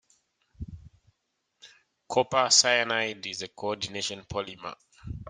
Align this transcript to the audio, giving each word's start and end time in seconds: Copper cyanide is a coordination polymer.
Copper 2.09 2.49
cyanide 2.51 3.27
is 3.27 3.43
a 3.43 3.49
coordination 3.49 4.23
polymer. 4.25 4.75